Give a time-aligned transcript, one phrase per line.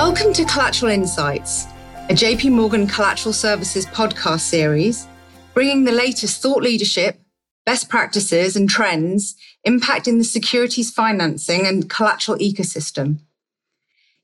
[0.00, 1.66] Welcome to Collateral Insights,
[2.08, 5.08] a JP Morgan Collateral Services podcast series,
[5.54, 7.20] bringing the latest thought leadership,
[7.66, 9.34] best practices, and trends
[9.66, 13.18] impacting the securities financing and collateral ecosystem.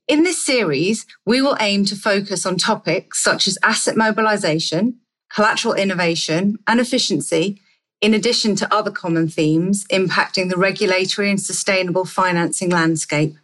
[0.07, 5.75] In this series, we will aim to focus on topics such as asset mobilization, collateral
[5.75, 7.61] innovation, and efficiency,
[8.01, 13.35] in addition to other common themes impacting the regulatory and sustainable financing landscape.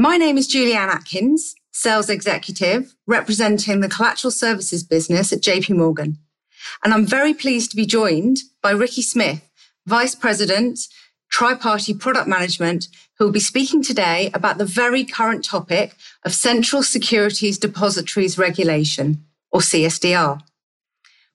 [0.00, 6.16] My name is Julianne Atkins, Sales Executive, representing the collateral services business at JP Morgan.
[6.82, 9.46] And I'm very pleased to be joined by Ricky Smith,
[9.86, 10.80] Vice President,
[11.30, 16.82] Tri-Party Product Management, who will be speaking today about the very current topic of Central
[16.82, 20.40] Securities Depositories Regulation, or CSDR.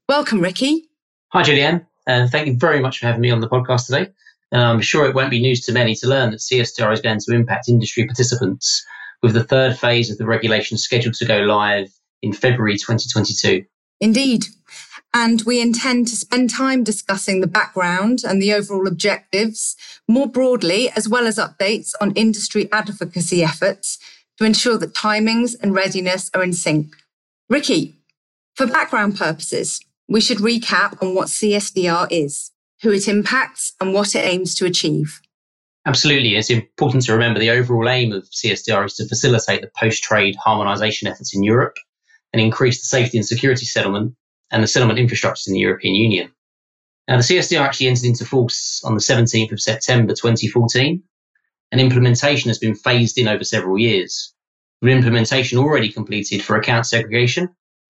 [0.09, 0.89] Welcome, Ricky.
[1.33, 1.85] Hi, Julianne.
[2.07, 4.11] And thank you very much for having me on the podcast today.
[4.51, 7.19] And I'm sure it won't be news to many to learn that CSDR is going
[7.19, 8.85] to impact industry participants
[9.21, 11.89] with the third phase of the regulation scheduled to go live
[12.21, 13.65] in February 2022.
[13.99, 14.45] Indeed.
[15.13, 20.89] And we intend to spend time discussing the background and the overall objectives more broadly,
[20.95, 23.97] as well as updates on industry advocacy efforts
[24.37, 26.95] to ensure that timings and readiness are in sync.
[27.49, 27.95] Ricky,
[28.55, 32.51] for background purposes, we should recap on what CSDR is
[32.85, 35.19] who it impacts, and what it aims to achieve.
[35.87, 36.35] Absolutely.
[36.35, 40.35] It's important to remember the overall aim of CSDR is to facilitate the post trade
[40.35, 41.77] harmonization efforts in Europe
[42.31, 44.13] and increase the safety and security settlement
[44.51, 46.31] and the settlement infrastructures in the European Union.
[47.07, 51.01] Now, the CSDR actually entered into force on the 17th of September 2014,
[51.71, 54.31] and implementation has been phased in over several years.
[54.83, 57.49] With implementation already completed for account segregation,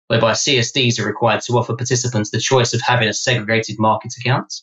[0.08, 4.54] whereby CSDs are required to offer participants the choice of having a segregated market account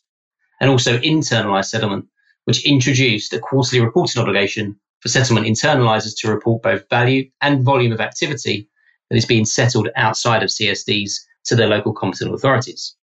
[0.60, 2.06] and also internalized settlement,
[2.44, 7.92] which introduced a quarterly reporting obligation for settlement internalizers to report both value and volume
[7.92, 8.68] of activity
[9.08, 11.12] that is being settled outside of CSDs
[11.44, 12.94] to their local competent authorities.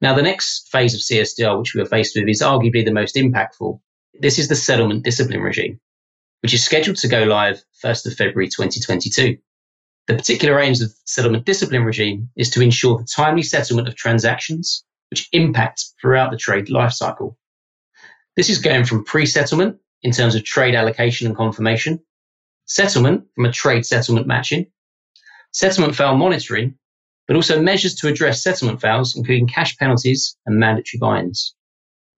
[0.00, 3.16] Now, the next phase of CSDR, which we are faced with, is arguably the most
[3.16, 3.80] impactful.
[4.20, 5.80] This is the settlement discipline regime,
[6.42, 9.38] which is scheduled to go live 1st of February 2022.
[10.06, 14.84] The particular aims of settlement discipline regime is to ensure the timely settlement of transactions
[15.10, 17.36] which impacts throughout the trade lifecycle.
[18.36, 22.00] This is going from pre-settlement in terms of trade allocation and confirmation,
[22.66, 24.66] settlement from a trade settlement matching,
[25.52, 26.74] settlement fail monitoring,
[27.26, 31.54] but also measures to address settlement fails, including cash penalties and mandatory buy-ins.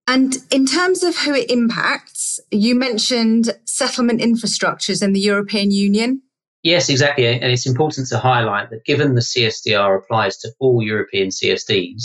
[0.07, 6.21] And in terms of who it impacts, you mentioned settlement infrastructures in the European Union.
[6.63, 7.25] Yes, exactly.
[7.25, 12.03] And it's important to highlight that given the CSDR applies to all European CSDs,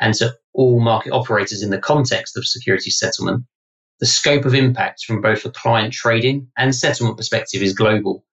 [0.00, 3.44] and to all market operators in the context of security settlement,
[4.00, 8.24] the scope of impact from both a client trading and settlement perspective is global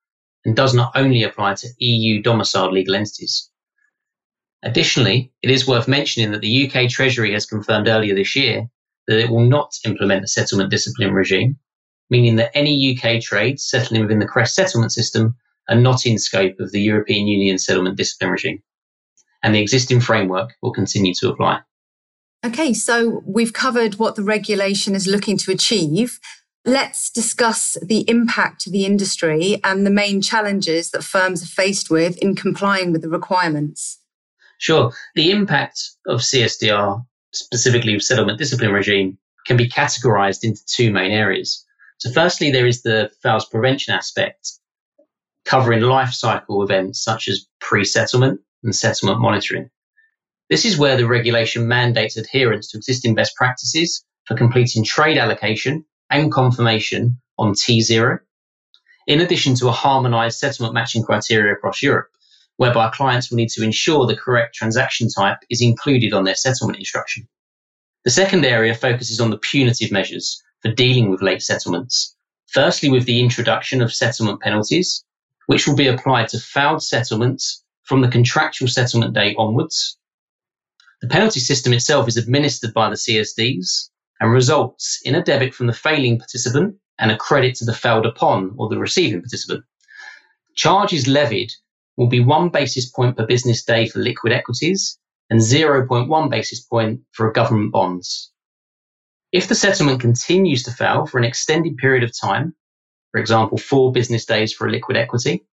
[0.45, 3.49] and does not only apply to EU domiciled legal entities.
[4.63, 8.67] Additionally, it is worth mentioning that the UK Treasury has confirmed earlier this year
[9.07, 11.57] that it will not implement the settlement discipline regime,
[12.09, 15.35] meaning that any UK trades settling within the CREST settlement system
[15.69, 18.63] are not in scope of the European Union settlement discipline regime
[19.43, 21.61] and the existing framework will continue to apply.
[22.45, 26.19] Okay, so we've covered what the regulation is looking to achieve.
[26.65, 31.89] Let's discuss the impact to the industry and the main challenges that firms are faced
[31.89, 33.99] with in complying with the requirements.
[34.59, 34.91] Sure.
[35.15, 41.65] The impact of CSDR, specifically settlement discipline regime, can be categorized into two main areas.
[41.99, 44.51] So, firstly, there is the fails prevention aspect,
[45.45, 49.69] covering life cycle events such as pre settlement and settlement monitoring.
[50.49, 55.85] This is where the regulation mandates adherence to existing best practices for completing trade allocation
[56.09, 58.19] and confirmation on T0,
[59.07, 62.09] in addition to a harmonized settlement matching criteria across Europe,
[62.57, 66.77] whereby clients will need to ensure the correct transaction type is included on their settlement
[66.77, 67.27] instruction.
[68.03, 72.15] The second area focuses on the punitive measures for dealing with late settlements,
[72.47, 75.05] firstly with the introduction of settlement penalties,
[75.45, 79.97] which will be applied to failed settlements from the contractual settlement date onwards.
[81.01, 83.89] The penalty system itself is administered by the CSDs
[84.19, 88.05] and results in a debit from the failing participant and a credit to the failed
[88.05, 89.63] upon or the receiving participant.
[90.55, 91.51] Charges levied
[91.95, 94.99] will be one basis point per business day for liquid equities
[95.29, 98.33] and 0.1 basis point for government bonds.
[99.31, 102.53] If the settlement continues to fail for an extended period of time,
[103.11, 105.46] for example, four business days for a liquid equity,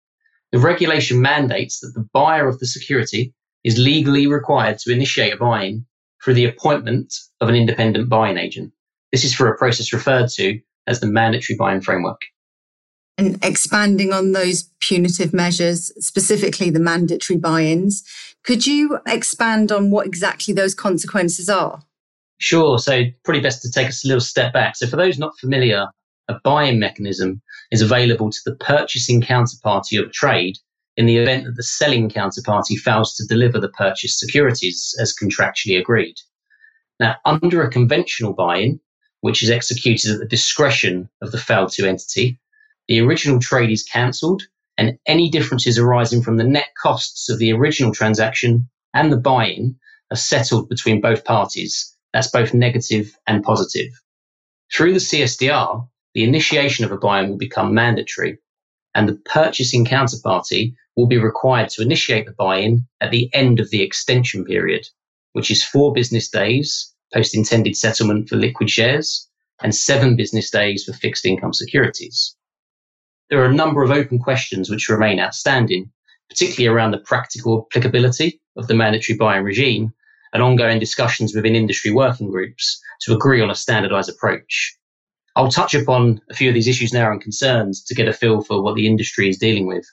[0.53, 3.35] the regulation mandates that the buyer of the security
[3.65, 5.87] is legally required to initiate a buy-in
[6.23, 8.73] through the appointment of an independent buy-in agent.
[9.11, 12.21] This is for a process referred to as the mandatory buy-in framework.
[13.19, 18.05] And expanding on those punitive measures, specifically the mandatory buy ins,
[18.43, 21.83] could you expand on what exactly those consequences are?
[22.39, 22.79] Sure.
[22.79, 24.77] So, probably best to take us a little step back.
[24.77, 25.87] So, for those not familiar,
[26.29, 30.59] a buy in mechanism is available to the purchasing counterparty of trade
[30.97, 35.81] in the event that the selling counterparty fails to deliver the purchased securities as contractually
[35.81, 36.15] agreed.
[37.01, 38.81] Now, under a conventional buy in,
[39.23, 42.39] which is executed at the discretion of the failed to entity,
[42.89, 44.43] the original trade is cancelled
[44.77, 49.47] and any differences arising from the net costs of the original transaction and the buy
[49.47, 49.77] in
[50.11, 51.97] are settled between both parties.
[52.13, 53.91] That's both negative and positive.
[54.75, 58.38] Through the CSDR, the initiation of a buy in will become mandatory
[58.94, 63.59] and the purchasing counterparty will be required to initiate the buy in at the end
[63.61, 64.87] of the extension period,
[65.32, 69.29] which is four business days post intended settlement for liquid shares
[69.62, 72.37] and seven business days for fixed income securities
[73.32, 75.91] there are a number of open questions which remain outstanding,
[76.29, 79.91] particularly around the practical applicability of the mandatory buy-in regime
[80.35, 84.76] and ongoing discussions within industry working groups to agree on a standardized approach.
[85.34, 88.43] I'll touch upon a few of these issues now and concerns to get a feel
[88.43, 89.87] for what the industry is dealing with.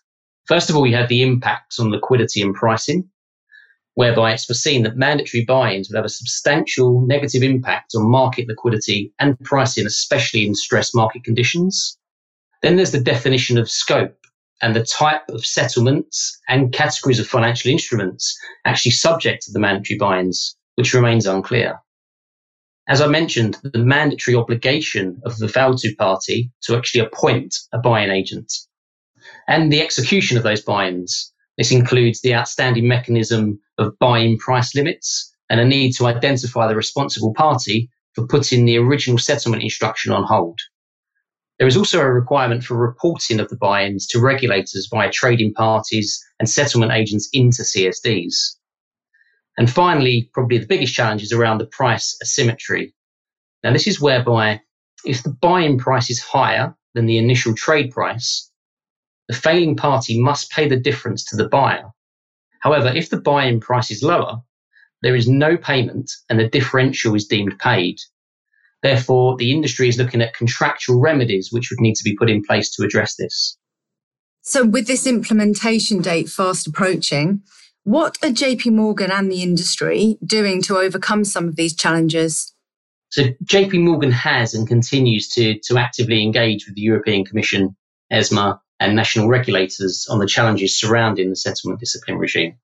[0.45, 3.09] First of all, we have the impacts on liquidity and pricing,
[3.93, 9.13] whereby it's foreseen that mandatory buy-ins would have a substantial negative impact on market liquidity
[9.19, 11.97] and pricing, especially in stressed market conditions.
[12.61, 14.17] Then there's the definition of scope
[14.61, 19.97] and the type of settlements and categories of financial instruments actually subject to the mandatory
[19.97, 21.79] buy-ins, which remains unclear.
[22.89, 27.77] As I mentioned, the mandatory obligation of the failed to party to actually appoint a
[27.77, 28.51] buy-in agent
[29.47, 31.31] and the execution of those buy-ins.
[31.55, 36.75] This includes the outstanding mechanism of buy-in price limits and a need to identify the
[36.75, 40.59] responsible party for putting the original settlement instruction on hold.
[41.59, 46.19] There is also a requirement for reporting of the buy-ins to regulators via trading parties
[46.39, 48.55] and settlement agents into CSDs.
[49.59, 52.95] And finally, probably the biggest challenge is around the price asymmetry.
[53.61, 54.61] Now, this is whereby
[55.03, 58.49] if the buy-in price is higher than the initial trade price,
[59.27, 61.91] the failing party must pay the difference to the buyer.
[62.61, 64.37] However, if the buy-in price is lower,
[65.01, 67.97] there is no payment and the differential is deemed paid.
[68.81, 72.43] Therefore, the industry is looking at contractual remedies which would need to be put in
[72.43, 73.57] place to address this.
[74.41, 77.43] So, with this implementation date fast approaching,
[77.89, 82.53] what are JP Morgan and the industry doing to overcome some of these challenges?
[83.09, 87.75] So, JP Morgan has and continues to, to actively engage with the European Commission,
[88.11, 92.57] ESMA, and national regulators on the challenges surrounding the settlement discipline regime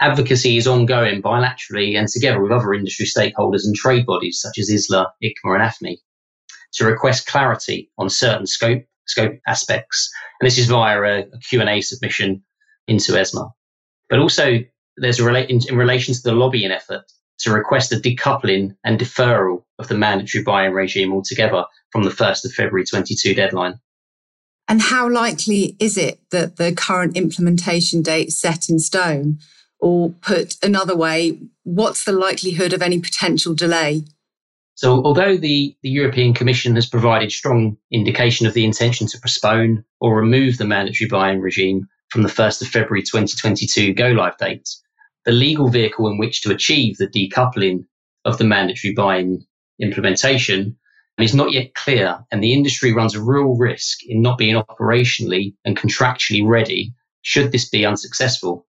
[0.00, 4.70] advocacy is ongoing bilaterally and together with other industry stakeholders and trade bodies such as
[4.70, 5.98] ISLA, ICMA, and AFME
[6.72, 10.10] to request clarity on certain scope scope aspects.
[10.40, 12.42] And this is via a, a Q&A submission
[12.86, 13.50] into ESMA.
[14.10, 14.58] But also
[14.96, 17.04] there's a rela- in, in relation to the lobbying effort
[17.38, 22.44] to request a decoupling and deferral of the mandatory buy-in regime altogether from the 1st
[22.44, 23.80] of February 22 deadline.
[24.68, 29.38] And how likely is it that the current implementation date set in stone
[29.80, 34.04] or put another way, what's the likelihood of any potential delay?
[34.74, 39.84] So, although the, the European Commission has provided strong indication of the intention to postpone
[40.00, 44.36] or remove the mandatory buy in regime from the 1st of February 2022 go live
[44.36, 44.68] date,
[45.24, 47.84] the legal vehicle in which to achieve the decoupling
[48.24, 49.44] of the mandatory buy in
[49.80, 50.76] implementation
[51.18, 55.54] is not yet clear, and the industry runs a real risk in not being operationally
[55.64, 58.66] and contractually ready should this be unsuccessful.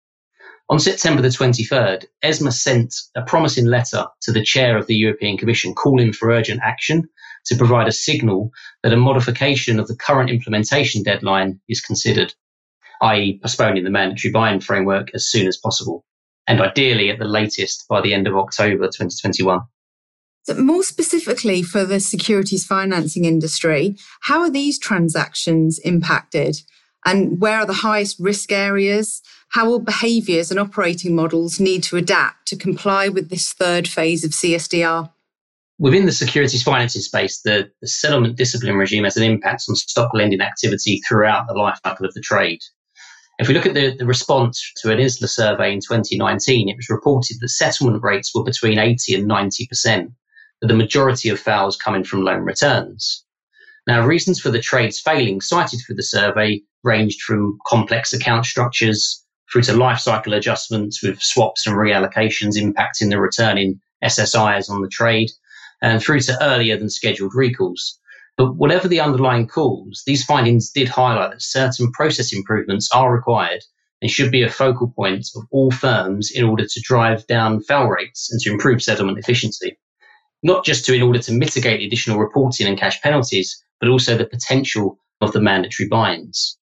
[0.70, 5.36] On September the 23rd, ESMA sent a promising letter to the chair of the European
[5.36, 7.08] Commission calling for urgent action
[7.46, 8.50] to provide a signal
[8.82, 12.34] that a modification of the current implementation deadline is considered,
[13.02, 16.04] i.e., postponing the mandatory buy-in framework as soon as possible,
[16.46, 19.60] and ideally at the latest by the end of October 2021.
[20.44, 26.62] So more specifically for the securities financing industry, how are these transactions impacted?
[27.04, 29.22] And where are the highest risk areas?
[29.50, 34.24] How will behaviours and operating models need to adapt to comply with this third phase
[34.24, 35.10] of CSDR?
[35.78, 40.12] Within the securities financing space, the, the settlement discipline regime has an impact on stock
[40.12, 42.60] lending activity throughout the life cycle of the trade.
[43.38, 46.90] If we look at the, the response to an ISLA survey in 2019, it was
[46.90, 50.12] reported that settlement rates were between 80 and 90%,
[50.60, 53.24] with the majority of fails coming from loan returns.
[53.86, 59.24] Now, reasons for the trades failing cited for the survey ranged from complex account structures
[59.50, 64.88] through to life cycle adjustments with swaps and reallocations impacting the returning SSIs on the
[64.88, 65.30] trade,
[65.80, 67.98] and through to earlier than scheduled recalls.
[68.38, 73.64] But whatever the underlying cause, these findings did highlight that certain process improvements are required
[74.00, 77.86] and should be a focal point of all firms in order to drive down fail
[77.86, 79.76] rates and to improve settlement efficiency.
[80.44, 84.16] Not just to in order to mitigate the additional reporting and cash penalties, but also
[84.16, 86.56] the potential of the mandatory buy-ins.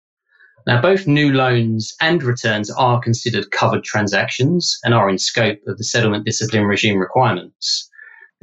[0.68, 5.80] Now, both new loans and returns are considered covered transactions and are in scope of
[5.80, 7.90] the settlement discipline regime requirements.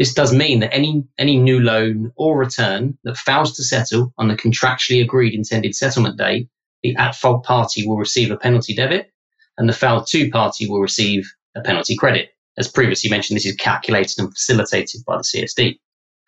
[0.01, 4.29] This does mean that any, any new loan or return that fails to settle on
[4.29, 6.49] the contractually agreed intended settlement date,
[6.83, 9.13] the at fault party will receive a penalty debit
[9.59, 12.31] and the failed to party will receive a penalty credit.
[12.57, 15.79] As previously mentioned, this is calculated and facilitated by the CSD.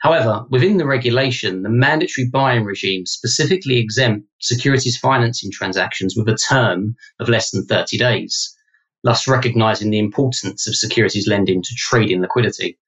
[0.01, 6.37] However, within the regulation, the mandatory buy-in regime specifically exempt securities financing transactions with a
[6.37, 8.55] term of less than 30 days,
[9.03, 12.79] thus recognizing the importance of securities lending to trading liquidity.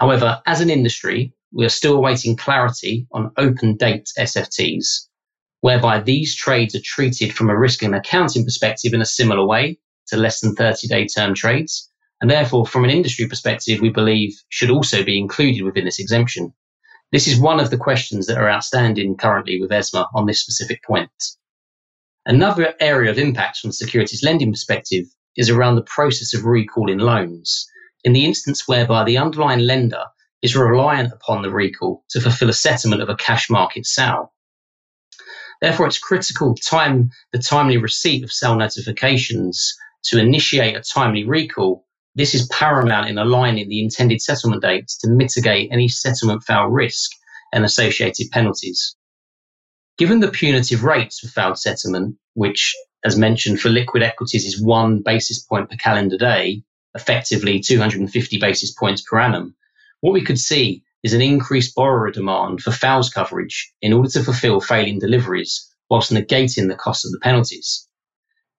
[0.00, 4.86] However, as an industry, we are still awaiting clarity on open date SFTs,
[5.60, 9.78] whereby these trades are treated from a risk and accounting perspective in a similar way
[10.06, 11.90] to less than 30 day term trades.
[12.22, 16.54] And therefore, from an industry perspective, we believe should also be included within this exemption.
[17.12, 20.82] This is one of the questions that are outstanding currently with ESMA on this specific
[20.82, 21.10] point.
[22.24, 25.04] Another area of impact from a securities lending perspective
[25.36, 27.66] is around the process of recalling loans
[28.04, 30.04] in the instance whereby the underlying lender
[30.42, 34.32] is reliant upon the recall to fulfill a settlement of a cash market sale.
[35.60, 41.86] Therefore, it's critical time the timely receipt of sale notifications to initiate a timely recall.
[42.14, 47.10] This is paramount in aligning the intended settlement dates to mitigate any settlement fail risk
[47.52, 48.96] and associated penalties.
[49.98, 55.02] Given the punitive rates for failed settlement, which, as mentioned, for liquid equities is one
[55.04, 56.62] basis point per calendar day,
[56.94, 59.54] effectively 250 basis points per annum,
[60.00, 64.22] what we could see is an increased borrower demand for fails coverage in order to
[64.22, 67.86] fulfill failing deliveries whilst negating the cost of the penalties.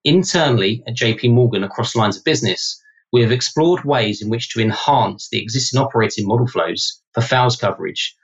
[0.03, 2.81] Internally at JP Morgan across lines of business,
[3.13, 7.55] we have explored ways in which to enhance the existing operating model flows for fails
[7.55, 8.15] coverage,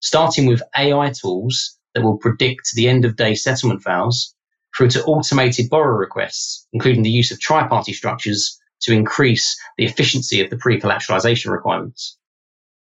[0.00, 4.34] starting with AI tools that will predict the end of day settlement fails
[4.76, 10.42] through to automated borrower requests, including the use of tri-party structures to increase the efficiency
[10.42, 12.16] of the pre-collateralization requirements.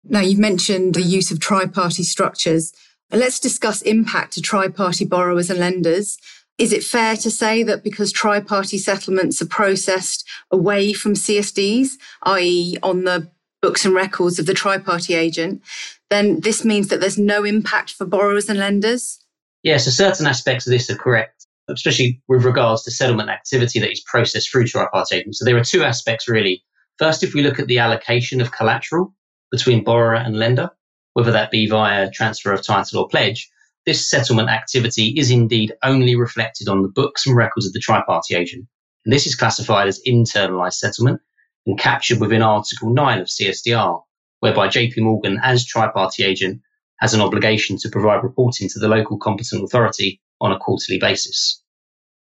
[0.05, 2.73] Now, you've mentioned the use of tri-party structures.
[3.11, 6.19] Let's discuss impact to tri-party borrowers and lenders.
[6.57, 11.90] Is it fair to say that because tri-party settlements are processed away from CSDs,
[12.23, 12.76] i.e.
[12.83, 15.62] on the books and records of the tri-party agent,
[16.11, 19.19] then this means that there's no impact for borrowers and lenders?
[19.62, 23.92] Yes, so certain aspects of this are correct especially with regards to settlement activity that
[23.92, 25.38] is processed through tri-party agents.
[25.38, 26.64] So there are two aspects really.
[26.98, 29.14] First, if we look at the allocation of collateral
[29.50, 30.70] between borrower and lender,
[31.12, 33.48] whether that be via transfer of title or pledge,
[33.87, 38.34] this settlement activity is indeed only reflected on the books and records of the tri-party
[38.34, 38.66] agent.
[39.04, 41.20] And this is classified as internalized settlement
[41.66, 44.02] and captured within Article 9 of CSDR,
[44.40, 46.60] whereby JP Morgan as tri-party agent
[46.98, 51.62] has an obligation to provide reporting to the local competent authority on a quarterly basis.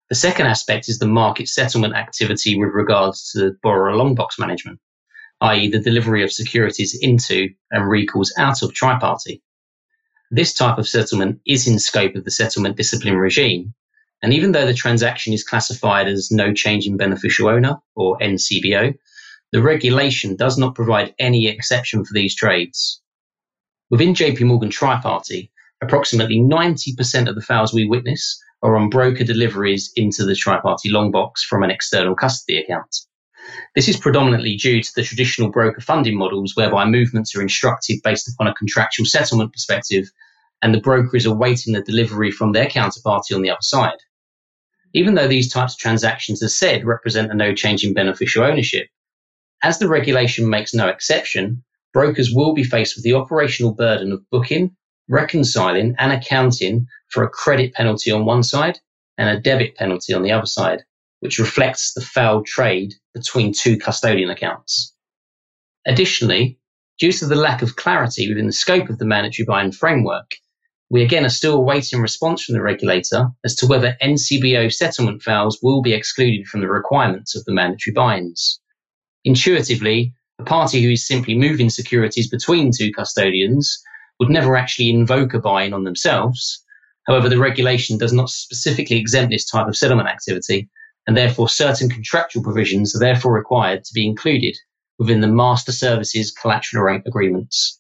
[0.10, 4.80] The second aspect is the market settlement activity with regards to borrower long box management,
[5.42, 9.44] i.e., the delivery of securities into and recalls out of tri-party.
[10.32, 13.74] This type of settlement is in scope of the settlement discipline regime,
[14.22, 18.96] and even though the transaction is classified as no change in beneficial owner or NCBO,
[19.52, 23.02] the regulation does not provide any exception for these trades.
[23.90, 25.52] Within JP Morgan Tri-Party,
[25.82, 31.12] approximately 90% of the fails we witness are on broker deliveries into the tri-party long
[31.12, 32.96] box from an external custody account.
[33.76, 38.28] This is predominantly due to the traditional broker funding models whereby movements are instructed based
[38.28, 40.12] upon a contractual settlement perspective
[40.62, 43.98] and the broker is awaiting the delivery from their counterparty on the other side.
[44.94, 48.88] Even though these types of transactions, as said, represent a no change in beneficial ownership,
[49.64, 54.30] as the regulation makes no exception, brokers will be faced with the operational burden of
[54.30, 54.76] booking,
[55.10, 58.80] reconciling and accounting for a credit penalty on one side
[59.18, 60.84] and a debit penalty on the other side,
[61.20, 64.94] which reflects the failed trade between two custodian accounts.
[65.86, 66.60] Additionally,
[67.00, 70.32] due to the lack of clarity within the scope of the mandatory buy-in framework,
[70.92, 75.60] we again are still awaiting response from the regulator as to whether NCBO settlement fails
[75.62, 78.60] will be excluded from the requirements of the mandatory buy-ins.
[79.24, 83.84] Intuitively, a party who is simply moving securities between two custodians
[84.20, 86.64] would never actually invoke a buy-in on themselves.
[87.08, 90.70] However, the regulation does not specifically exempt this type of settlement activity,
[91.08, 94.56] and therefore certain contractual provisions are therefore required to be included
[95.00, 97.80] within the master services collateral agreements.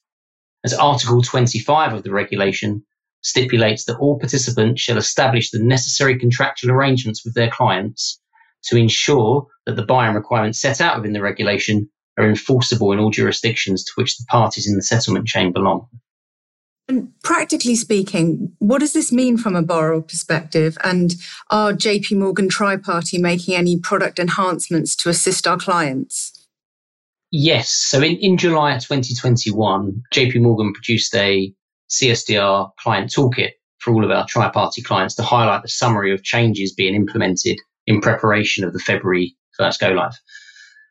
[0.64, 2.84] As Article 25 of the regulation
[3.22, 8.20] stipulates that all participants shall establish the necessary contractual arrangements with their clients
[8.64, 13.12] to ensure that the buy-in requirements set out within the regulation are enforceable in all
[13.12, 15.88] jurisdictions to which the parties in the settlement chain belong.
[16.90, 20.76] And practically speaking, what does this mean from a borrower perspective?
[20.84, 21.14] And
[21.52, 26.48] are JP Morgan Tri-Party making any product enhancements to assist our clients?
[27.32, 27.70] Yes.
[27.70, 31.54] So in, in July 2021, JP Morgan produced a
[31.92, 36.74] CSDR client toolkit for all of our tri-party clients to highlight the summary of changes
[36.74, 40.18] being implemented in preparation of the February first go live.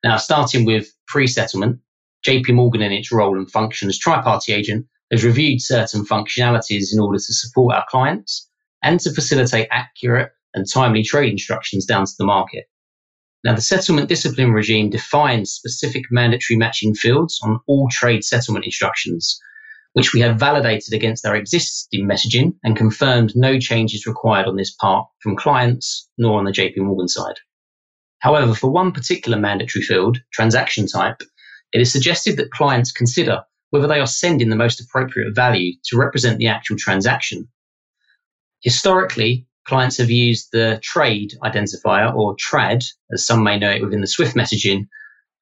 [0.04, 1.80] Now, starting with pre-settlement,
[2.24, 7.00] JP Morgan in its role and function as tri-party agent has reviewed certain functionalities in
[7.00, 8.48] order to support our clients
[8.82, 12.64] and to facilitate accurate and timely trade instructions down to the market.
[13.44, 19.40] Now, the settlement discipline regime defines specific mandatory matching fields on all trade settlement instructions,
[19.92, 24.74] which we have validated against our existing messaging and confirmed no changes required on this
[24.74, 27.36] part from clients nor on the JP Morgan side.
[28.18, 31.22] However, for one particular mandatory field, transaction type,
[31.72, 35.98] it is suggested that clients consider whether they are sending the most appropriate value to
[35.98, 37.48] represent the actual transaction.
[38.62, 42.82] Historically, clients have used the trade identifier or TRAD,
[43.12, 44.86] as some may know it within the Swift messaging.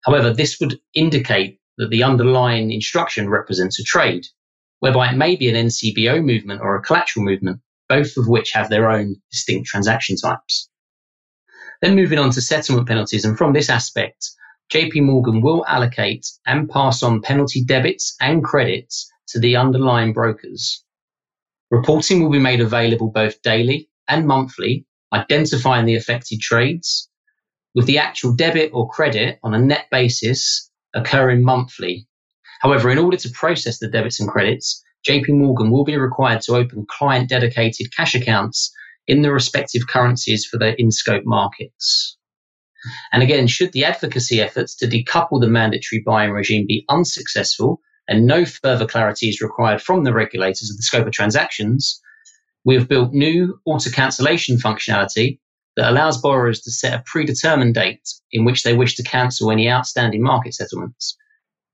[0.05, 4.27] However, this would indicate that the underlying instruction represents a trade,
[4.81, 8.69] whereby it may be an NCBO movement or a collateral movement, both of which have
[8.69, 10.69] their own distinct transaction types.
[11.83, 14.31] Then moving on to settlement penalties, and from this aspect,
[14.73, 20.83] JP Morgan will allocate and pass on penalty debits and credits to the underlying brokers.
[21.71, 27.09] Reporting will be made available both daily and monthly, identifying the affected trades,
[27.75, 32.07] with the actual debit or credit on a net basis occurring monthly.
[32.61, 36.57] However, in order to process the debits and credits, JP Morgan will be required to
[36.57, 38.73] open client dedicated cash accounts
[39.07, 42.17] in the respective currencies for their in scope markets.
[43.13, 48.27] And again, should the advocacy efforts to decouple the mandatory buy-in regime be unsuccessful and
[48.27, 52.01] no further clarity is required from the regulators of the scope of transactions,
[52.65, 55.39] we have built new auto cancellation functionality
[55.77, 59.71] that allows borrowers to set a predetermined date in which they wish to cancel any
[59.71, 61.17] outstanding market settlements.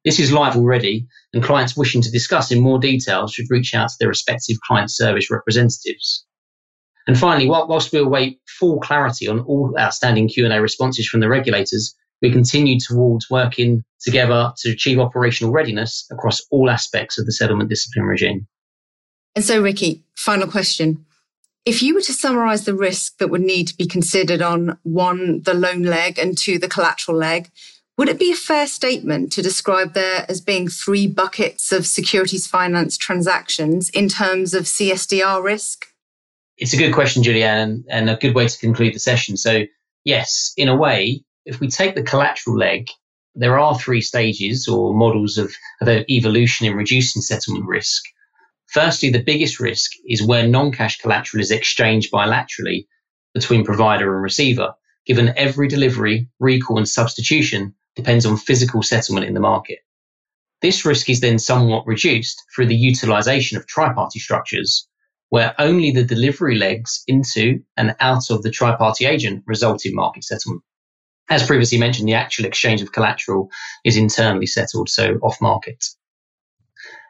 [0.04, 3.88] This is live already, and clients wishing to discuss in more detail should reach out
[3.88, 6.26] to their respective client service representatives.
[7.06, 11.94] And finally, whilst we await full clarity on all outstanding Q&A responses from the regulators,
[12.20, 17.68] we continue towards working together to achieve operational readiness across all aspects of the settlement
[17.68, 18.46] discipline regime.
[19.34, 21.04] And so, Ricky, final question.
[21.64, 25.42] If you were to summarize the risk that would need to be considered on one,
[25.42, 27.50] the loan leg, and two, the collateral leg,
[27.98, 32.46] would it be a fair statement to describe there as being three buckets of securities
[32.46, 35.91] finance transactions in terms of CSDR risk?
[36.62, 39.36] It's a good question, Julianne, and a good way to conclude the session.
[39.36, 39.64] So,
[40.04, 42.86] yes, in a way, if we take the collateral leg,
[43.34, 48.04] there are three stages or models of, of evolution in reducing settlement risk.
[48.68, 52.86] Firstly, the biggest risk is where non cash collateral is exchanged bilaterally
[53.34, 54.72] between provider and receiver,
[55.04, 59.80] given every delivery, recall, and substitution depends on physical settlement in the market.
[60.60, 64.86] This risk is then somewhat reduced through the utilization of tri-party structures,
[65.32, 70.22] where only the delivery legs into and out of the tri-party agent result in market
[70.22, 70.62] settlement.
[71.30, 73.48] As previously mentioned, the actual exchange of collateral
[73.82, 75.86] is internally settled, so off market.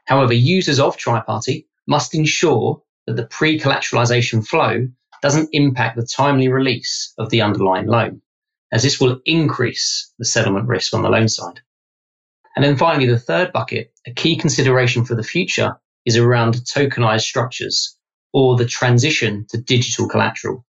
[0.04, 4.86] However, users of tri-party must ensure that the pre-collateralization flow
[5.20, 8.22] doesn't impact the timely release of the underlying loan,
[8.70, 11.58] as this will increase the settlement risk on the loan side.
[12.54, 15.74] And then finally, the third bucket, a key consideration for the future
[16.06, 17.98] is around tokenized structures
[18.32, 20.64] or the transition to digital collateral,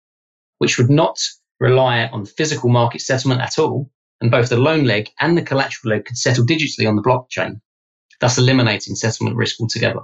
[0.58, 1.18] which would not
[1.60, 5.94] rely on physical market settlement at all, and both the loan leg and the collateral
[5.94, 7.60] leg could settle digitally on the blockchain,
[8.20, 10.00] thus eliminating settlement risk altogether.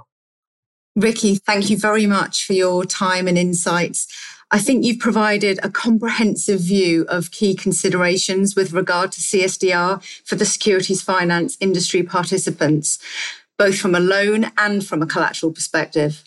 [0.95, 4.07] Ricky, thank you very much for your time and insights.
[4.51, 10.35] I think you've provided a comprehensive view of key considerations with regard to CSDR for
[10.35, 12.97] the securities finance industry participants,
[13.57, 16.23] both from a loan and from a collateral perspective.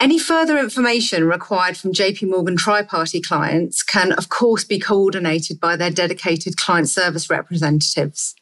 [0.00, 5.76] Any further information required from JP Morgan tri-party clients can, of course, be coordinated by
[5.76, 8.34] their dedicated client service representatives.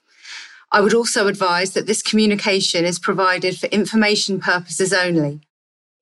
[0.73, 5.41] I would also advise that this communication is provided for information purposes only.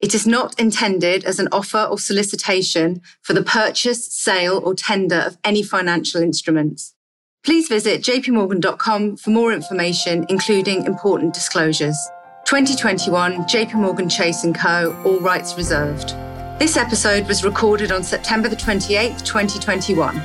[0.01, 5.19] It is not intended as an offer or solicitation for the purchase, sale, or tender
[5.19, 6.95] of any financial instruments.
[7.43, 11.99] Please visit jpmorgan.com for more information, including important disclosures.
[12.45, 14.97] 2021 JP Morgan Chase & Co.
[15.05, 16.15] All rights reserved.
[16.59, 20.21] This episode was recorded on September the 28th, 2021.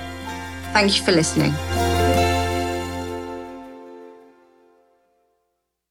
[0.74, 1.54] Thank you for listening.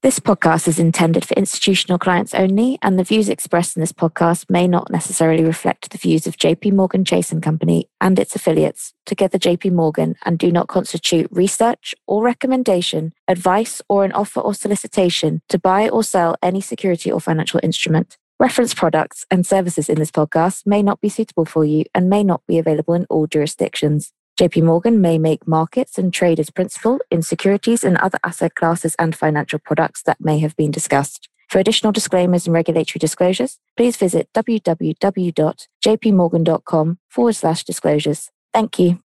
[0.05, 4.51] This podcast is intended for institutional clients only, and the views expressed in this podcast
[4.51, 8.93] may not necessarily reflect the views of JP Morgan Chase and Company and its affiliates,
[9.07, 14.53] together JP Morgan, and do not constitute research or recommendation, advice, or an offer or
[14.53, 18.19] solicitation to buy or sell any security or financial instrument.
[18.39, 22.23] Reference products and services in this podcast may not be suitable for you and may
[22.23, 24.13] not be available in all jurisdictions.
[24.41, 28.97] JP Morgan may make markets and trade as principal in securities and other asset classes
[28.99, 31.29] and financial products that may have been discussed.
[31.49, 38.33] For additional disclaimers and regulatory disclosures, please visit www.jpmorgan.com forward slash disclosures.
[38.53, 38.99] Thank you.